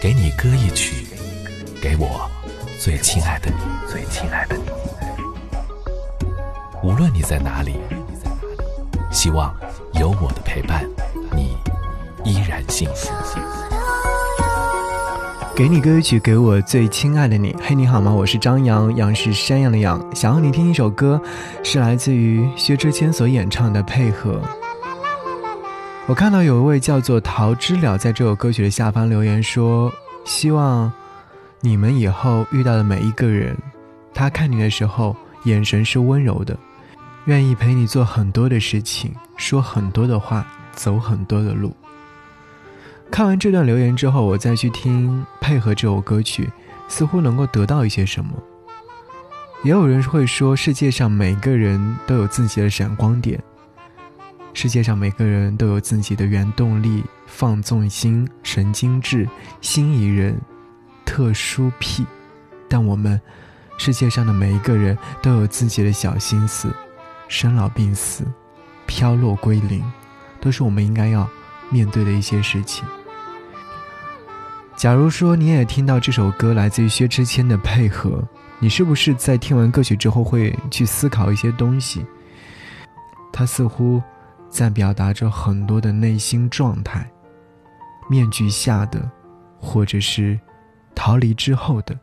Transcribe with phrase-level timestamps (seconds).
[0.00, 1.06] 给你歌一曲，
[1.78, 2.26] 给我
[2.78, 3.56] 最亲爱的你，
[3.86, 4.62] 最亲爱的你。
[6.82, 7.74] 无论你在哪里，
[9.12, 9.54] 希望
[9.92, 10.88] 有我的陪伴，
[11.36, 11.54] 你
[12.24, 13.10] 依然幸福。
[15.54, 17.54] 给你歌曲，给我最亲爱的你。
[17.62, 18.10] 嘿，你好吗？
[18.10, 20.02] 我是张扬，杨是山羊的羊。
[20.16, 21.20] 想要你听一首歌，
[21.62, 24.40] 是来自于薛之谦所演唱的《配合》。
[26.06, 29.92] 我看到有一位叫做桃知了在这首歌曲的下方留言说
[30.26, 30.92] ：“希望
[31.60, 33.56] 你们以后遇到的每一个人，
[34.12, 36.58] 他看你的时候眼神是温柔的，
[37.26, 41.72] 愿意陪你做很多的事情，说很多的话，走很多的路。”
[43.08, 46.50] 看完这段留言之后，我再去听配合这首歌曲，
[46.88, 48.32] 似乎能够得到一些什么。
[49.62, 53.40] 也有人会说，世界上每个人都有自己的闪光点。
[54.52, 59.26] 世界上每个人都有自己的原动力，放纵心、神经质、
[59.60, 60.38] 心仪人、
[61.04, 62.04] 特殊癖，
[62.68, 63.18] 但我们
[63.78, 66.68] 世界上的每一个人都有自己的小心思，
[67.28, 68.24] 生老病死、
[68.86, 69.82] 飘落归零，
[70.40, 71.26] 都是我们应该要
[71.70, 72.84] 面对的一些事情。
[74.76, 78.22] 假如说你也听到这首歌来自于薛之谦的配合，
[78.58, 82.04] 你是不是在听完歌曲之后会去思考一些东西？
[83.32, 84.02] 他似乎。
[84.50, 87.08] 在表达着很多的内心状态，
[88.08, 89.08] 面具下的，
[89.58, 90.38] 或者是
[90.94, 91.96] 逃离之后的。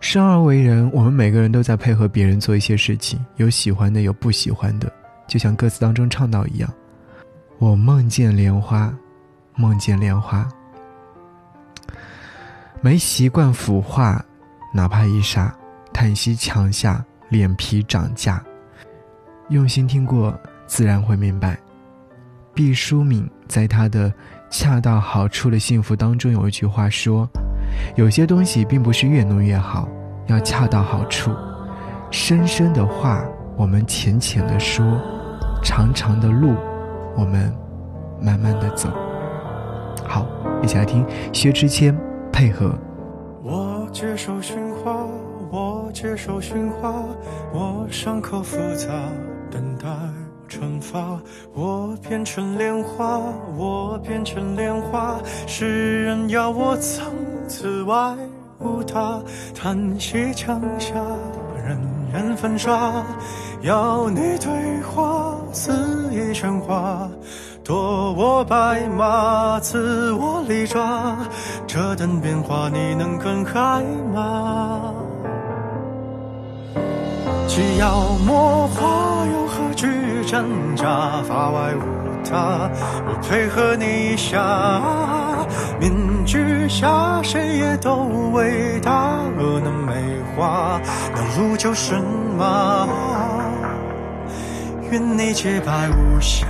[0.00, 4.92] 生而为人，我们每个人都在配合别人做一些事情，有喜欢的，有不喜欢的。
[5.26, 6.72] 就像歌词当中唱到一样
[7.58, 8.92] ：“我梦见莲花，
[9.56, 10.48] 梦见莲花，
[12.80, 14.24] 没习惯腐化，
[14.72, 15.54] 哪怕一刹，
[15.92, 18.42] 叹息墙下脸皮涨价。
[19.48, 21.58] 用心听过，自然会明白。”
[22.58, 24.10] 毕淑敏在他的
[24.50, 27.24] 《恰到好处的幸福》当中有一句话说
[27.94, 29.88] ：“有些东西并不是越浓越好，
[30.26, 31.30] 要恰到好处。
[32.10, 33.24] 深深的话
[33.56, 34.84] 我们浅浅的说，
[35.62, 36.56] 长长的路
[37.16, 37.54] 我们
[38.20, 38.88] 慢慢的走。”
[40.04, 40.26] 好，
[40.60, 41.96] 一起来听薛之谦
[42.32, 42.76] 配合。
[43.40, 45.06] 我接受驯化，
[45.52, 46.92] 我接受驯化，
[47.52, 48.88] 我伤口复杂，
[49.48, 49.86] 等待。
[50.48, 51.20] 惩罚
[51.54, 53.20] 我变成莲花，
[53.56, 55.18] 我变成莲花。
[55.46, 57.04] 世人要我从
[57.46, 58.16] 此外
[58.58, 59.20] 无他，
[59.54, 60.94] 叹息墙下
[61.64, 61.78] 人
[62.12, 63.04] 人粉刷。
[63.60, 65.72] 要你对话，肆
[66.12, 67.08] 意喧哗，
[67.62, 71.16] 夺我白马，赐我利爪。
[71.66, 73.82] 这等变化，你能更害
[74.14, 74.94] 吗？
[77.58, 79.88] 既要魔化，又何惧？
[80.24, 81.82] 真假，法外无
[82.24, 82.70] 他，
[83.04, 84.38] 我配合你一下。
[85.80, 85.92] 面
[86.24, 87.96] 具下，谁也都
[88.32, 89.92] 伟大，若能美
[90.36, 90.80] 化，
[91.12, 92.00] 那路就是
[92.38, 92.86] 马。
[94.92, 96.46] 愿你洁白无瑕。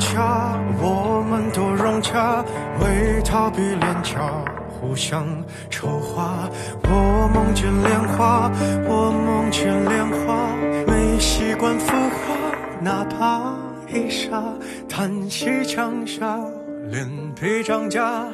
[0.00, 2.42] 洽，我们多融洽，
[2.80, 4.18] 为逃避廉价，
[4.68, 5.26] 互相
[5.68, 6.48] 丑化。
[6.82, 8.50] 我梦见莲花，
[8.88, 10.48] 我梦见莲花，
[10.86, 12.34] 没习惯腐化，
[12.80, 13.54] 哪怕
[13.92, 14.42] 一刹，
[14.88, 16.38] 叹息墙下，
[16.90, 17.06] 脸
[17.38, 18.24] 皮涨价，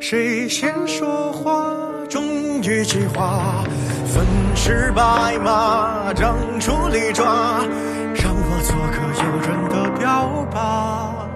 [0.00, 1.74] 谁先说话，
[2.08, 2.22] 终
[2.62, 3.64] 于计划，
[4.06, 4.24] 粉
[4.54, 7.24] 饰白马，长出利爪，
[8.14, 9.88] 让做个诱人的。
[9.98, 11.26] 表吧，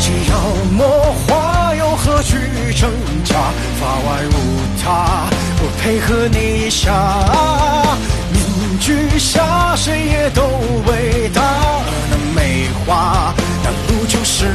[0.00, 0.34] 既要
[0.72, 2.38] 魔化，又何惧
[2.72, 2.90] 挣
[3.24, 3.34] 扎？
[3.78, 4.32] 法外无
[4.82, 5.28] 他，
[5.60, 6.90] 我配合你一下。
[8.32, 8.42] 面
[8.80, 10.42] 具下，谁也都
[10.86, 11.42] 伟大。
[12.10, 14.46] 那美化，那路就是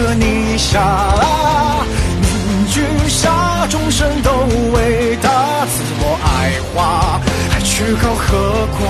[0.00, 1.14] 和你下，
[2.22, 2.30] 名
[2.74, 4.30] 与沙，众生都
[4.72, 5.66] 伟大。
[5.66, 7.20] 自我爱花，
[7.50, 8.80] 还曲高和寡。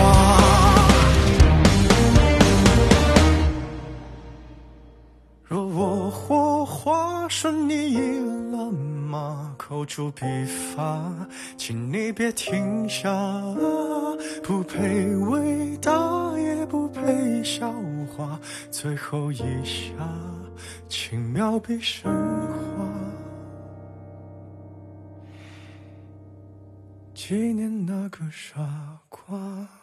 [5.45, 7.99] 若我火化，顺你意
[8.53, 9.53] 了吗？
[9.57, 10.25] 口诛笔
[10.77, 11.03] 伐，
[11.59, 13.11] 请你别停下。
[14.45, 15.93] 不配伟大，
[16.39, 17.75] 也不配笑
[18.17, 18.39] 话，
[18.71, 19.93] 最后一下。
[20.89, 22.11] 请妙笔生
[22.49, 22.85] 花
[27.15, 29.80] 纪念那个傻瓜。